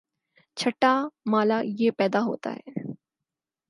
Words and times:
چھٹا 0.57 0.93
مألہ 1.31 1.59
یہ 1.79 1.91
پیدا 1.97 2.21
ہوتا 2.21 2.53
ہے 2.53 2.79